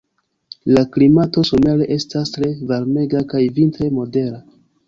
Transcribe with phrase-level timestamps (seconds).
[0.77, 4.43] La klimato somere estas tre varmega kaj vintre modera.